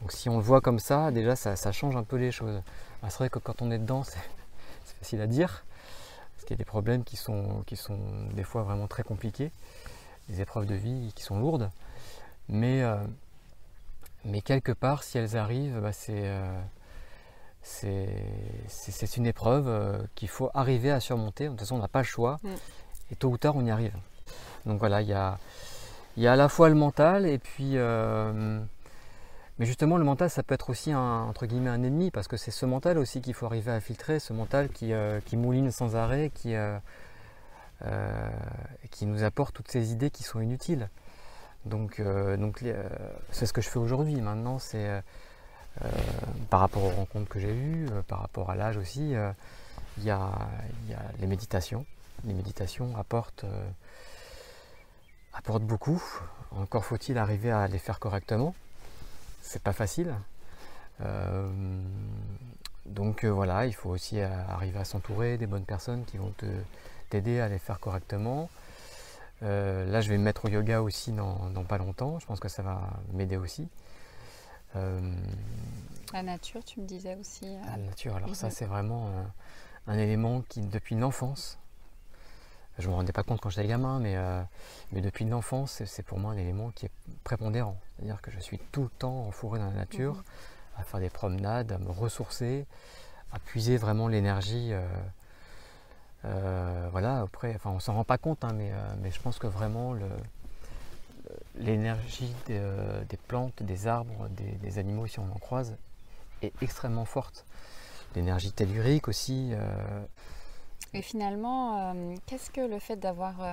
Donc 0.00 0.12
si 0.12 0.28
on 0.28 0.36
le 0.36 0.42
voit 0.42 0.60
comme 0.60 0.78
ça, 0.78 1.10
déjà 1.10 1.36
ça, 1.36 1.72
change 1.72 1.96
un 1.96 2.02
peu 2.02 2.16
les 2.16 2.32
choses. 2.32 2.60
Ah, 3.02 3.10
c'est 3.10 3.18
vrai 3.18 3.30
que 3.30 3.38
quand 3.38 3.62
on 3.62 3.70
est 3.70 3.78
dedans, 3.78 4.02
c'est, 4.04 4.18
c'est 4.84 4.96
facile 4.96 5.20
à 5.20 5.26
dire, 5.26 5.64
parce 6.34 6.44
qu'il 6.44 6.50
y 6.50 6.58
a 6.58 6.58
des 6.58 6.64
problèmes 6.64 7.04
qui 7.04 7.16
sont, 7.16 7.62
qui 7.66 7.76
sont 7.76 7.98
des 8.32 8.44
fois 8.44 8.62
vraiment 8.62 8.88
très 8.88 9.04
compliqués, 9.04 9.50
des 10.28 10.40
épreuves 10.40 10.66
de 10.66 10.74
vie 10.74 11.12
qui 11.14 11.22
sont 11.22 11.38
lourdes, 11.38 11.70
mais, 12.48 12.82
euh, 12.82 12.96
mais 14.24 14.40
quelque 14.40 14.72
part, 14.72 15.02
si 15.02 15.18
elles 15.18 15.36
arrivent, 15.36 15.80
bah, 15.80 15.92
c'est 15.92 16.32
c'est 17.62 19.16
une 19.16 19.26
épreuve 19.26 20.06
qu'il 20.14 20.28
faut 20.28 20.50
arriver 20.54 20.90
à 20.90 21.00
surmonter. 21.00 21.44
De 21.44 21.50
toute 21.50 21.60
façon, 21.60 21.76
on 21.76 21.80
n'a 21.80 21.88
pas 21.88 22.00
le 22.00 22.06
choix. 22.06 22.38
Mm. 22.42 22.48
Et 23.10 23.16
tôt 23.16 23.28
ou 23.28 23.38
tard, 23.38 23.56
on 23.56 23.64
y 23.64 23.70
arrive. 23.70 23.94
Donc 24.66 24.78
voilà, 24.78 25.02
il 25.02 25.08
y 25.08 25.12
a, 25.14 25.38
y 26.16 26.26
a 26.26 26.32
à 26.32 26.36
la 26.36 26.48
fois 26.48 26.68
le 26.68 26.74
mental 26.74 27.26
et 27.26 27.38
puis. 27.38 27.72
Euh, 27.76 28.60
mais 29.58 29.66
justement, 29.66 29.96
le 29.96 30.04
mental, 30.04 30.30
ça 30.30 30.44
peut 30.44 30.54
être 30.54 30.70
aussi 30.70 30.92
un, 30.92 31.22
entre 31.22 31.46
guillemets 31.46 31.70
un 31.70 31.82
ennemi, 31.82 32.12
parce 32.12 32.28
que 32.28 32.36
c'est 32.36 32.52
ce 32.52 32.64
mental 32.64 32.96
aussi 32.96 33.20
qu'il 33.20 33.34
faut 33.34 33.46
arriver 33.46 33.72
à 33.72 33.80
filtrer, 33.80 34.20
ce 34.20 34.32
mental 34.32 34.68
qui, 34.68 34.92
euh, 34.92 35.20
qui 35.20 35.36
mouline 35.36 35.72
sans 35.72 35.96
arrêt, 35.96 36.30
qui, 36.32 36.54
euh, 36.54 36.78
qui 38.92 39.06
nous 39.06 39.24
apporte 39.24 39.56
toutes 39.56 39.68
ces 39.68 39.92
idées 39.92 40.10
qui 40.10 40.22
sont 40.22 40.40
inutiles. 40.40 40.88
Donc, 41.64 42.00
donc 42.00 42.64
c'est 43.30 43.46
ce 43.46 43.52
que 43.52 43.60
je 43.60 43.68
fais 43.68 43.78
aujourd'hui. 43.78 44.20
Maintenant, 44.20 44.58
c'est 44.58 45.02
par 46.50 46.60
rapport 46.60 46.84
aux 46.84 46.90
rencontres 46.90 47.28
que 47.28 47.38
j'ai 47.40 47.54
eues, 47.54 47.86
par 48.06 48.20
rapport 48.20 48.50
à 48.50 48.56
l'âge 48.56 48.76
aussi, 48.76 49.14
il 49.98 50.04
y 50.04 50.10
a, 50.10 50.30
les 51.20 51.26
méditations. 51.26 51.84
Les 52.24 52.34
méditations 52.34 52.96
apportent 52.96 53.44
apporte 55.38 55.62
beaucoup. 55.62 56.02
Encore 56.50 56.84
faut-il 56.84 57.16
arriver 57.16 57.50
à 57.50 57.68
les 57.68 57.78
faire 57.78 58.00
correctement. 58.00 58.54
C'est 59.42 59.62
pas 59.62 59.72
facile. 59.72 60.14
Euh, 61.00 61.48
donc 62.86 63.24
euh, 63.24 63.28
voilà, 63.28 63.66
il 63.66 63.74
faut 63.74 63.90
aussi 63.90 64.20
arriver 64.20 64.78
à 64.78 64.84
s'entourer 64.84 65.38
des 65.38 65.46
bonnes 65.46 65.64
personnes 65.64 66.04
qui 66.04 66.16
vont 66.16 66.32
t'aider 67.10 67.40
à 67.40 67.48
les 67.48 67.58
faire 67.58 67.78
correctement. 67.78 68.50
Euh, 69.42 69.84
là, 69.86 70.00
je 70.00 70.08
vais 70.08 70.18
me 70.18 70.24
mettre 70.24 70.46
au 70.46 70.48
yoga 70.48 70.82
aussi 70.82 71.12
dans, 71.12 71.52
pas 71.68 71.78
longtemps. 71.78 72.18
Je 72.18 72.26
pense 72.26 72.40
que 72.40 72.48
ça 72.48 72.62
va 72.62 72.90
m'aider 73.12 73.36
aussi. 73.36 73.68
la 74.74 76.22
nature, 76.22 76.64
tu 76.64 76.80
me 76.80 76.86
disais 76.86 77.16
aussi. 77.16 77.46
La 77.66 77.76
nature, 77.76 78.16
alors 78.16 78.34
ça, 78.34 78.46
mhm. 78.46 78.52
c'est 78.52 78.66
vraiment 78.66 79.10
un 79.86 79.98
élément 79.98 80.42
qui, 80.48 80.60
depuis 80.60 80.94
l'enfance, 80.94 81.58
je 82.78 82.86
ne 82.86 82.92
me 82.92 82.96
rendais 82.96 83.12
pas 83.12 83.24
compte 83.24 83.40
quand 83.40 83.50
j'étais 83.50 83.66
gamin, 83.66 83.98
mais, 83.98 84.16
euh, 84.16 84.42
mais 84.92 85.00
depuis 85.00 85.24
l'enfance, 85.24 85.82
c'est 85.84 86.04
pour 86.04 86.18
moi 86.18 86.32
un 86.32 86.36
élément 86.36 86.70
qui 86.70 86.86
est 86.86 86.92
prépondérant. 87.24 87.76
C'est-à-dire 87.96 88.20
que 88.20 88.30
je 88.30 88.38
suis 88.38 88.58
tout 88.70 88.82
le 88.82 88.90
temps 88.90 89.26
enfourré 89.26 89.58
dans 89.58 89.66
la 89.66 89.72
nature, 89.72 90.14
mhm. 90.14 90.22
à 90.78 90.82
faire 90.84 91.00
des 91.00 91.10
promenades, 91.10 91.72
à 91.72 91.78
me 91.78 91.90
ressourcer, 91.90 92.66
à 93.32 93.38
puiser 93.40 93.76
vraiment 93.76 94.06
l'énergie. 94.06 94.72
Euh, 96.24 96.28
euh, 96.28 96.88
voilà, 96.90 97.20
après, 97.20 97.54
enfin, 97.54 97.70
on 97.70 97.80
s'en 97.80 97.94
rend 97.94 98.04
pas 98.04 98.18
compte, 98.18 98.44
hein, 98.44 98.52
mais, 98.54 98.72
mais 99.02 99.10
je 99.10 99.20
pense 99.20 99.38
que 99.38 99.46
vraiment 99.46 99.94
l'énergie 101.56 102.32
des, 102.46 103.16
plantes, 103.28 103.62
des 103.62 103.86
arbres, 103.86 104.28
des, 104.30 104.52
des, 104.52 104.78
animaux, 104.78 105.06
si 105.06 105.18
on 105.18 105.30
en 105.30 105.38
croise, 105.38 105.76
est 106.42 106.52
extrêmement 106.62 107.04
forte. 107.04 107.44
L'énergie 108.14 108.52
tellurique 108.52 109.08
aussi. 109.08 109.54
Et 110.94 111.02
finalement, 111.02 111.92
euh, 111.92 112.14
qu'est-ce 112.26 112.50
que 112.50 112.62
le 112.62 112.78
fait 112.78 112.96
d'avoir 112.96 113.42
euh, 113.42 113.52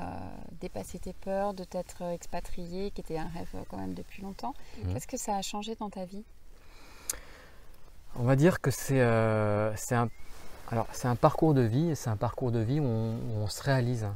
dépassé 0.62 1.00
tes 1.00 1.14
peurs, 1.14 1.54
de 1.54 1.66
t'être 1.66 2.02
expatrié, 2.04 2.92
qui 2.92 3.02
était 3.02 3.18
un 3.18 3.28
rêve 3.28 3.50
euh, 3.56 3.64
quand 3.70 3.78
même 3.78 3.94
depuis 3.94 4.22
longtemps, 4.22 4.54
mhm. 4.84 4.94
qu'est-ce 4.94 5.08
que 5.08 5.18
ça 5.18 5.36
a 5.36 5.42
changé 5.42 5.76
dans 5.76 5.90
ta 5.90 6.06
vie? 6.06 6.24
On 8.16 8.24
va 8.24 8.38
dire 8.38 8.62
que 8.62 8.72
c'est 8.72 9.02
un, 9.02 10.10
alors, 10.72 10.88
un 11.04 11.16
parcours 11.16 11.54
de 11.54 11.62
vie, 11.62 11.96
c'est 11.96 12.10
un 12.10 12.18
parcours 12.18 12.52
de 12.52 12.60
vie 12.60 12.80
où 12.80 12.86
on, 12.86 13.48
se 13.48 13.62
réalise. 13.62 14.08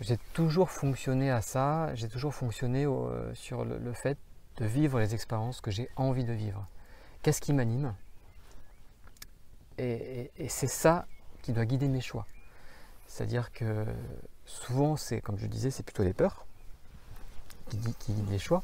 J'ai 0.00 0.16
toujours 0.32 0.70
fonctionné 0.70 1.30
à 1.30 1.42
ça, 1.42 1.94
j'ai 1.94 2.08
toujours 2.08 2.34
fonctionné 2.34 2.86
sur 3.34 3.64
le, 3.64 3.92
fait 3.92 4.16
de 4.56 4.64
vivre 4.64 4.98
les 4.98 5.14
expériences 5.14 5.60
que 5.60 5.70
j'ai 5.70 5.90
envie 5.96 6.24
de 6.24 6.32
vivre. 6.32 6.66
Qu'est-ce 7.22 7.40
qui 7.40 7.52
m'anime? 7.52 7.94
Et 9.76 10.30
c'est 10.48 10.68
ça 10.68 11.06
qui 11.42 11.52
doit 11.52 11.66
guider 11.66 11.88
mes 11.88 12.00
choix. 12.00 12.26
C'est-à-dire 13.06 13.50
que 13.52 13.84
souvent, 14.46 14.96
c'est 14.96 15.20
comme 15.20 15.38
je 15.38 15.46
disais, 15.46 15.70
c'est 15.70 15.82
plutôt 15.82 16.04
les 16.04 16.12
peurs 16.12 16.46
qui, 17.68 17.76
guident 17.76 18.30
les 18.30 18.38
choix, 18.38 18.62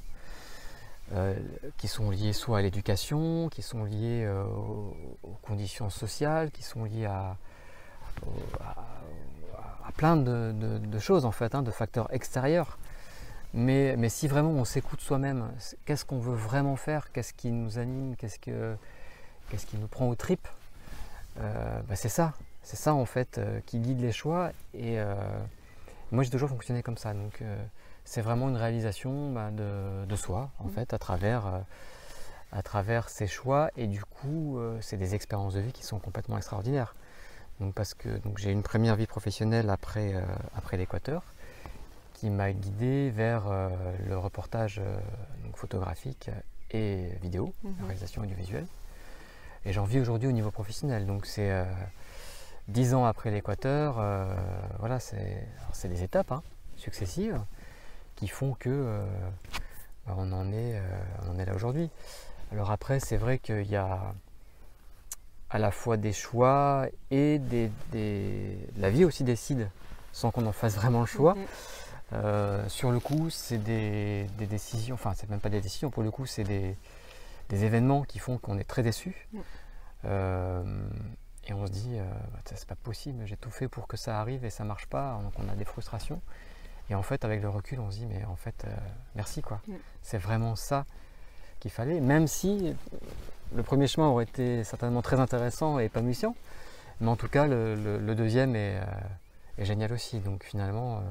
euh, 1.12 1.34
qui 1.76 1.87
sont 1.87 2.11
liés 2.11 2.32
soit 2.32 2.58
à 2.58 2.62
l'éducation, 2.62 3.50
qui 3.50 3.61
sont 3.61 3.84
liés 3.84 4.25
euh, 4.25 4.42
aux, 5.23 5.37
conditions 5.42 5.90
sociales, 5.90 6.50
qui 6.50 6.62
sont 6.62 6.84
liés 6.84 7.04
à, 7.04 7.37
plein 9.96 10.16
de, 10.16 10.99
choses 10.99 11.26
en 11.26 11.30
fait, 11.30 11.54
hein, 11.54 11.62
de 11.62 11.70
facteurs 11.70 12.12
extérieurs. 12.12 12.78
Mais, 13.52 13.96
mais 13.99 14.08
si 14.08 14.28
vraiment 14.28 14.50
on 14.50 14.64
s'écoute 14.64 15.00
soi-même, 15.00 15.52
qu'est-ce 15.84 16.06
qu'on 16.06 16.18
veut 16.18 16.34
vraiment 16.34 16.75
faire, 16.75 17.12
qu'est-ce 17.12 17.34
qui 17.34 17.52
nous 17.52 17.78
anime, 17.78 18.16
qu'est-ce, 18.16 18.38
que, 18.38 18.75
qu'est-ce 19.50 19.66
qui 19.66 19.76
nous 19.76 19.87
prend 19.87 20.08
aux 20.08 20.16
tripes, 20.16 20.49
euh, 21.38 21.80
bah, 21.87 21.96
c'est 21.96 22.08
ça. 22.08 22.32
C'est 22.62 22.76
ça 22.76 22.94
en 22.94 23.04
fait 23.04 23.38
qui 23.66 23.78
guide 23.78 24.00
les 24.00 24.11
choix 24.11 24.52
et 24.73 24.96
moi 26.11 26.25
j'ai 26.25 26.30
toujours 26.30 26.49
fonctionné 26.49 26.82
comme 26.82 26.96
ça. 26.96 27.12
Donc 27.12 27.42
c'est 28.04 28.20
vraiment 28.20 28.49
une 28.49 28.56
réalisation 28.56 29.32
bah, 29.32 29.50
de, 29.50 30.16
soi 30.16 30.50
en 30.58 30.66
mmh. 30.66 30.70
fait 30.70 30.94
à 30.94 30.99
travers, 30.99 31.64
à 32.52 32.62
travers 32.62 33.08
ces 33.08 33.26
choix 33.26 33.70
et 33.76 33.87
du 33.87 34.04
coup 34.04 34.58
c'est 34.80 34.96
des 34.96 35.14
expériences 35.14 35.54
de 35.54 35.61
vie 35.61 35.73
qui 35.73 35.84
sont 35.84 35.99
complètement 35.99 36.37
extraordinaires. 36.37 36.94
Donc 37.61 37.75
parce 37.75 37.94
que 37.94 38.08
j'ai 38.37 38.50
une 38.50 38.62
première 38.62 38.96
vie 38.96 39.06
professionnelle 39.06 39.70
après, 39.70 40.14
après 40.56 40.76
l'Équateur 40.76 41.23
qui 42.14 42.30
m'a 42.30 42.52
guidé 42.52 43.11
vers 43.11 43.44
le 44.06 44.18
reportage 44.18 44.80
photographique 45.54 46.30
et 46.70 47.08
vidéo, 47.23 47.52
la 47.62 47.70
mmh. 47.70 47.75
réalisation 47.84 48.23
audiovisuelle. 48.23 48.66
Et 49.64 49.73
j'en 49.73 49.84
vis 49.84 50.00
aujourd'hui 50.00 50.28
au 50.28 50.32
niveau 50.32 50.50
professionnel. 50.50 51.06
Donc 51.06 51.26
c'est 51.26 51.64
Dix 52.68 52.94
ans 52.94 53.04
après 53.04 53.30
l'Équateur, 53.30 53.96
euh, 53.99 54.34
voilà, 54.78 54.99
c'est 54.99 55.88
des 55.88 56.02
étapes 56.02 56.32
hein, 56.32 56.42
successives 56.76 57.38
qui 58.25 58.28
font 58.31 58.54
que 58.54 58.71
euh, 58.71 59.04
bah, 60.07 60.14
on, 60.16 60.33
en 60.33 60.50
est, 60.50 60.78
euh, 60.78 61.45
là 61.45 61.54
aujourd'hui. 61.54 61.90
Alors 62.52 62.71
après, 62.71 62.99
c'est 62.99 63.19
vrai 63.19 63.38
qu'il 63.38 63.66
y 63.71 63.76
a 63.76 64.14
à 65.50 65.59
la 65.59 65.71
fois 65.71 65.99
des 65.99 66.14
choix 66.14 66.87
et 67.11 67.38
des, 67.38 67.71
la 68.78 68.88
vie 68.88 69.04
aussi 69.04 69.25
décide 69.25 69.69
sans 70.12 70.31
qu'on 70.31 70.47
en 70.47 70.52
fasse 70.52 70.76
vraiment 70.76 71.00
le 71.00 71.07
choix. 71.07 71.37
Mm-hmm. 72.12 72.69
sur 72.71 72.90
le 72.93 72.99
coup, 72.99 73.28
c'est 73.28 73.59
des, 73.59 74.26
décisions, 74.38 74.95
enfin, 74.95 75.12
c'est 75.14 75.28
même 75.28 75.40
pas 75.40 75.50
des 75.50 75.61
décisions, 75.61 75.90
pour 75.90 76.02
le 76.02 76.11
coup, 76.11 76.25
c'est 76.25 76.45
des, 76.45 76.76
événements 77.50 78.04
qui 78.04 78.19
font 78.21 78.38
qu'on 78.38 78.59
est 78.59 78.64
très 78.64 78.83
déçu. 78.83 79.28
Mm. 79.33 80.71
Et 81.47 81.52
on 81.52 81.66
se 81.66 81.73
dit, 81.73 81.99
euh, 81.99 82.04
bah, 82.33 82.38
c'est 82.45 82.66
pas 82.66 82.75
possible, 82.75 83.26
j'ai 83.26 83.37
tout 83.37 83.50
fait 83.50 83.69
pour 83.69 83.87
que 83.87 83.97
ça 83.97 84.19
arrive 84.19 84.45
et 84.45 84.50
ça 84.50 84.64
marche 84.64 84.87
pas, 84.87 85.21
donc 85.23 85.33
on 85.38 85.49
a 85.49 85.54
des 85.54 85.64
frustrations. 85.64 86.23
Et 86.91 86.95
en 86.95 87.03
fait, 87.03 87.25
avec 87.25 87.41
le 87.43 87.49
recul, 87.49 87.81
on 87.81 87.91
se 87.91 87.99
dit, 87.99 88.07
mais 88.07 88.25
en 88.25 88.37
fait, 88.37 88.64
euh, 88.67 88.76
merci 89.14 89.43
quoi. 89.43 89.61
Mm. 89.67 89.73
C'est 90.03 90.19
vraiment 90.19 90.57
ça 90.57 90.85
qu'il 91.61 91.71
fallait, 91.71 92.00
même 92.00 92.26
si 92.26 92.75
le 93.55 93.62
premier 93.62 93.87
chemin 93.87 94.09
aurait 94.09 94.25
été 94.25 94.64
certainement 94.64 95.03
très 95.03 95.19
intéressant 95.19 95.79
et 95.79 95.88
pas 95.88 96.03
mission, 96.03 96.35
mais 97.00 97.09
en 97.09 97.17
tout 97.17 97.29
cas, 97.29 97.47
le, 97.47 98.14
deuxième 98.14 98.55
euh, 98.57 98.85
est, 99.59 99.64
génial 99.64 99.93
aussi. 99.93 100.19
Donc 100.19 100.45
finalement, 100.45 101.03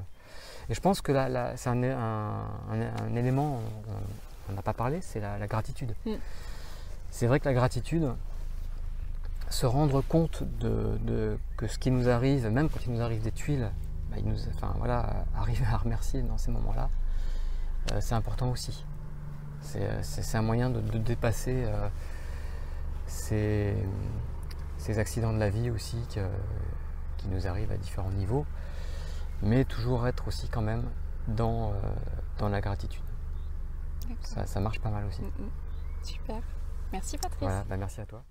et 0.70 0.74
je 0.74 0.80
pense 0.80 1.02
que 1.02 1.12
là, 1.12 1.54
c'est 1.58 1.70
un, 1.70 1.84
un, 1.84 3.16
élément, 3.16 3.60
on 4.50 4.54
n'a 4.54 4.62
pas 4.62 4.74
parlé, 4.74 5.02
c'est 5.02 5.20
la, 5.20 5.48
gratitude. 5.48 5.96
Mm. 6.06 6.14
C'est 7.10 7.28
vrai 7.28 7.40
que 7.40 7.46
la 7.46 7.54
gratitude, 7.54 8.14
se 9.50 9.66
rendre 9.66 10.02
compte 10.02 10.44
de, 10.60 11.38
que 11.58 11.68
ce 11.68 11.78
qui 11.78 11.92
nous 11.92 12.10
arrive, 12.10 12.48
même 12.48 12.70
quand 12.70 12.80
il 12.86 12.94
nous 12.94 13.02
arrive 13.02 13.22
des 13.22 13.32
tuiles, 13.32 13.70
bah, 14.14 14.20
il 14.20 14.30
nous, 14.30 14.38
enfin, 14.56 14.74
voilà, 14.78 15.26
arriver 15.36 15.66
à 15.66 15.78
remercier 15.78 16.22
dans 16.22 16.38
ces 16.38 16.52
moments-là, 16.52 16.90
euh, 17.92 18.00
c'est 18.02 18.16
important 18.16 18.52
aussi. 18.52 18.86
C'est 19.62 19.88
euh, 19.88 20.38
un 20.38 20.42
moyen 20.42 20.70
de, 20.70 20.82
dépasser 20.98 21.64
euh, 21.66 21.90
ces, 23.08 23.76
accidents 25.00 25.34
de 25.34 25.40
la 25.40 25.50
vie 25.50 25.70
aussi 25.70 25.98
qui 27.18 27.28
nous 27.30 27.48
arrivent 27.48 27.72
à 27.72 27.78
différents 27.78 28.12
niveaux, 28.12 28.46
mais 29.42 29.66
toujours 29.66 30.06
être 30.08 30.28
aussi 30.28 30.50
quand 30.50 30.62
même 30.62 30.84
dans, 31.28 31.74
dans 32.38 32.50
la 32.50 32.60
gratitude. 32.60 33.02
Ça, 34.22 34.60
marche 34.60 34.82
pas 34.82 34.90
mal 34.90 35.06
aussi. 35.06 35.22
Mm, 35.22 35.44
mm. 35.44 35.50
Super. 36.04 36.42
Merci 36.92 37.18
Patrice. 37.18 37.40
Voilà, 37.40 37.64
bah, 37.64 37.78
merci 37.78 38.02
à 38.02 38.06
toi. 38.06 38.24